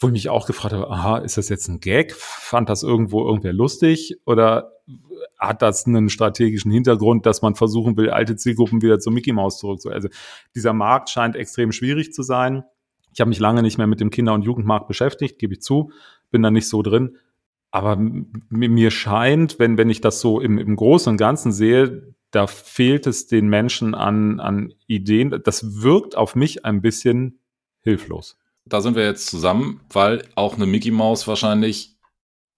Wo 0.00 0.08
ich 0.08 0.12
mich 0.12 0.28
auch 0.28 0.46
gefragt 0.46 0.74
habe, 0.74 0.90
aha, 0.90 1.18
ist 1.18 1.38
das 1.38 1.48
jetzt 1.48 1.68
ein 1.68 1.80
Gag? 1.80 2.12
Fand 2.12 2.68
das 2.68 2.82
irgendwo 2.82 3.26
irgendwer 3.26 3.54
lustig? 3.54 4.16
Oder 4.26 4.72
hat 5.38 5.62
das 5.62 5.86
einen 5.86 6.10
strategischen 6.10 6.70
Hintergrund, 6.70 7.24
dass 7.24 7.40
man 7.40 7.54
versuchen 7.54 7.96
will, 7.96 8.10
alte 8.10 8.36
Zielgruppen 8.36 8.82
wieder 8.82 8.98
zur 8.98 9.14
Mickey 9.14 9.32
Mouse 9.32 9.58
zurückzuholen? 9.58 9.96
Also 9.96 10.08
dieser 10.54 10.74
Markt 10.74 11.08
scheint 11.08 11.36
extrem 11.36 11.72
schwierig 11.72 12.12
zu 12.12 12.22
sein. 12.22 12.64
Ich 13.14 13.20
habe 13.20 13.30
mich 13.30 13.38
lange 13.38 13.62
nicht 13.62 13.78
mehr 13.78 13.86
mit 13.86 14.00
dem 14.00 14.10
Kinder- 14.10 14.34
und 14.34 14.42
Jugendmarkt 14.42 14.88
beschäftigt, 14.88 15.38
gebe 15.38 15.54
ich 15.54 15.62
zu, 15.62 15.90
bin 16.30 16.42
da 16.42 16.50
nicht 16.50 16.68
so 16.68 16.82
drin. 16.82 17.16
Aber 17.70 17.96
mir 17.96 18.90
scheint, 18.90 19.58
wenn, 19.58 19.76
wenn 19.76 19.90
ich 19.90 20.00
das 20.00 20.20
so 20.20 20.40
im, 20.40 20.58
im 20.58 20.76
Großen 20.76 21.10
und 21.10 21.16
Ganzen 21.16 21.52
sehe, 21.52 22.14
da 22.30 22.46
fehlt 22.46 23.06
es 23.06 23.26
den 23.26 23.48
Menschen 23.48 23.94
an, 23.94 24.40
an 24.40 24.72
Ideen. 24.86 25.40
Das 25.44 25.82
wirkt 25.82 26.16
auf 26.16 26.34
mich 26.34 26.64
ein 26.64 26.80
bisschen 26.80 27.40
hilflos 27.80 28.38
da 28.66 28.80
sind 28.80 28.96
wir 28.96 29.04
jetzt 29.04 29.28
zusammen, 29.28 29.80
weil 29.90 30.24
auch 30.34 30.56
eine 30.56 30.66
Mickey 30.66 30.90
Maus 30.90 31.26
wahrscheinlich 31.26 31.96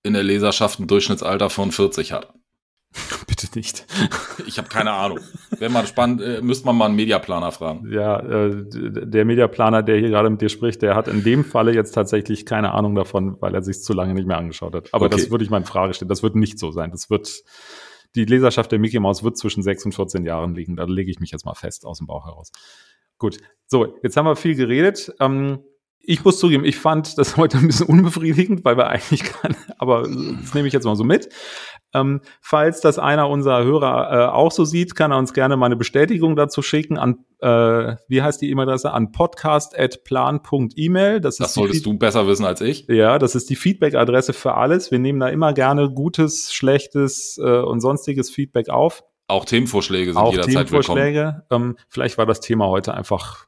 in 0.02 0.14
der 0.14 0.22
Leserschaft 0.22 0.80
ein 0.80 0.86
Durchschnittsalter 0.86 1.50
von 1.50 1.70
40 1.70 2.12
hat. 2.12 2.32
Bitte 3.26 3.46
nicht. 3.54 3.86
Ich 4.46 4.58
habe 4.58 4.68
keine 4.68 4.92
Ahnung. 4.92 5.20
Wäre 5.58 5.70
mal 5.70 5.86
spannend, 5.86 6.20
äh, 6.20 6.40
müsste 6.40 6.66
man 6.66 6.76
mal 6.76 6.86
einen 6.86 6.96
Mediaplaner 6.96 7.52
fragen. 7.52 7.90
Ja, 7.92 8.20
äh, 8.20 8.64
der 8.66 9.24
Mediaplaner, 9.24 9.82
der 9.82 9.98
hier 9.98 10.08
gerade 10.08 10.30
mit 10.30 10.40
dir 10.40 10.48
spricht, 10.48 10.82
der 10.82 10.94
hat 10.94 11.08
in 11.08 11.22
dem 11.22 11.44
Falle 11.44 11.74
jetzt 11.74 11.92
tatsächlich 11.92 12.46
keine 12.46 12.72
Ahnung 12.72 12.94
davon, 12.94 13.36
weil 13.40 13.54
er 13.54 13.62
sich 13.62 13.82
zu 13.82 13.92
lange 13.92 14.14
nicht 14.14 14.26
mehr 14.26 14.38
angeschaut 14.38 14.74
hat. 14.74 14.88
Aber 14.92 15.06
okay. 15.06 15.16
das 15.16 15.30
würde 15.30 15.44
ich 15.44 15.50
mal 15.50 15.58
in 15.58 15.64
Frage 15.64 15.94
stellen. 15.94 16.08
Das 16.08 16.22
wird 16.22 16.34
nicht 16.34 16.58
so 16.58 16.70
sein. 16.70 16.90
Das 16.90 17.10
wird, 17.10 17.42
die 18.14 18.24
Leserschaft 18.24 18.72
der 18.72 18.78
Mickey 18.78 18.98
Maus 18.98 19.22
wird 19.22 19.36
zwischen 19.36 19.62
6 19.62 19.86
und 19.86 19.94
14 19.94 20.24
Jahren 20.24 20.54
liegen. 20.54 20.76
Da 20.76 20.84
lege 20.84 21.10
ich 21.10 21.20
mich 21.20 21.30
jetzt 21.30 21.44
mal 21.44 21.54
fest 21.54 21.84
aus 21.84 21.98
dem 21.98 22.06
Bauch 22.06 22.26
heraus. 22.26 22.50
Gut. 23.18 23.38
So, 23.66 23.98
jetzt 24.02 24.16
haben 24.16 24.26
wir 24.26 24.36
viel 24.36 24.54
geredet. 24.54 25.12
Ähm, 25.20 25.58
ich 26.08 26.24
muss 26.24 26.38
zugeben, 26.38 26.64
ich 26.64 26.78
fand 26.78 27.18
das 27.18 27.36
heute 27.36 27.58
ein 27.58 27.66
bisschen 27.66 27.86
unbefriedigend, 27.86 28.64
weil 28.64 28.78
wir 28.78 28.86
eigentlich 28.86 29.24
kann, 29.24 29.54
aber 29.76 30.04
das 30.04 30.54
nehme 30.54 30.66
ich 30.66 30.72
jetzt 30.72 30.84
mal 30.84 30.96
so 30.96 31.04
mit. 31.04 31.28
Ähm, 31.94 32.20
falls 32.40 32.80
das 32.80 32.98
einer 32.98 33.28
unserer 33.28 33.62
Hörer 33.64 34.10
äh, 34.10 34.24
auch 34.26 34.50
so 34.52 34.64
sieht, 34.64 34.94
kann 34.94 35.10
er 35.10 35.18
uns 35.18 35.34
gerne 35.34 35.56
mal 35.56 35.66
eine 35.66 35.76
Bestätigung 35.76 36.36
dazu 36.36 36.62
schicken 36.62 36.96
an, 36.98 37.24
äh, 37.40 37.96
wie 38.08 38.22
heißt 38.22 38.40
die 38.42 38.50
E-Mail-Adresse? 38.50 38.92
An 38.92 39.10
podcast.plan.email. 39.12 41.20
Das, 41.20 41.36
das 41.36 41.54
solltest 41.54 41.86
du 41.86 41.96
besser 41.98 42.26
wissen 42.26 42.44
als 42.44 42.60
ich. 42.60 42.86
Ja, 42.88 43.18
das 43.18 43.34
ist 43.34 43.48
die 43.50 43.56
Feedback-Adresse 43.56 44.34
für 44.34 44.54
alles. 44.54 44.90
Wir 44.90 44.98
nehmen 44.98 45.20
da 45.20 45.28
immer 45.28 45.54
gerne 45.54 45.90
gutes, 45.90 46.52
schlechtes 46.52 47.38
äh, 47.42 47.60
und 47.60 47.80
sonstiges 47.80 48.30
Feedback 48.30 48.68
auf. 48.70 49.04
Auch 49.26 49.44
Themenvorschläge 49.44 50.12
sind 50.12 50.20
auch 50.20 50.30
jederzeit 50.32 50.68
Themenvorschläge. 50.68 51.42
willkommen. 51.48 51.70
Ähm, 51.70 51.76
vielleicht 51.88 52.18
war 52.18 52.26
das 52.26 52.40
Thema 52.40 52.66
heute 52.66 52.92
einfach 52.94 53.47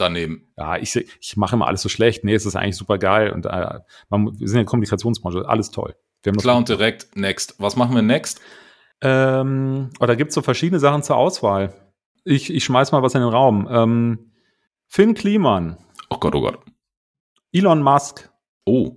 daneben. 0.00 0.52
Ja, 0.56 0.76
ich, 0.76 0.96
ich 0.96 1.36
mache 1.36 1.56
immer 1.56 1.66
alles 1.66 1.82
so 1.82 1.88
schlecht. 1.88 2.24
Nee, 2.24 2.34
es 2.34 2.46
ist 2.46 2.56
eigentlich 2.56 2.76
super 2.76 2.98
geil. 2.98 3.30
Und 3.30 3.46
äh, 3.46 3.80
man, 4.08 4.26
wir 4.38 4.48
sind 4.48 4.58
in 4.58 4.64
der 4.64 4.64
Kommunikationsbranche, 4.64 5.48
alles 5.48 5.70
toll. 5.70 5.94
Klar 6.22 6.56
und 6.56 6.68
direkt, 6.68 7.16
next. 7.16 7.54
Was 7.58 7.76
machen 7.76 7.94
wir 7.94 8.02
next? 8.02 8.40
Ähm, 9.00 9.90
oh, 10.00 10.06
da 10.06 10.14
gibt 10.14 10.30
es 10.30 10.34
so 10.34 10.42
verschiedene 10.42 10.78
Sachen 10.78 11.02
zur 11.02 11.16
Auswahl. 11.16 11.74
Ich, 12.24 12.52
ich 12.52 12.64
schmeiß 12.64 12.92
mal 12.92 13.02
was 13.02 13.14
in 13.14 13.22
den 13.22 13.30
Raum. 13.30 13.66
Ähm, 13.70 14.32
Finn 14.86 15.14
Kliman. 15.14 15.78
Oh 16.10 16.18
Gott, 16.18 16.34
oh 16.34 16.40
Gott. 16.40 16.58
Elon 17.52 17.82
Musk. 17.82 18.30
Oh, 18.66 18.96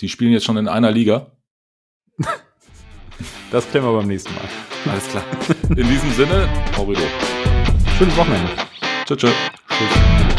die 0.00 0.08
spielen 0.08 0.32
jetzt 0.32 0.44
schon 0.44 0.56
in 0.56 0.68
einer 0.68 0.90
Liga. 0.90 1.32
das 3.50 3.70
klären 3.70 3.86
wir 3.86 3.92
beim 3.92 4.08
nächsten 4.08 4.34
Mal. 4.34 4.44
Alles 4.90 5.08
klar. 5.08 5.24
In 5.70 5.88
diesem 5.88 6.10
Sinne, 6.12 6.48
Horrido. 6.76 7.02
Schönes 7.96 8.16
Wochenende. 8.16 8.50
Tschüss. 9.06 9.20
Tschüss. 9.20 10.33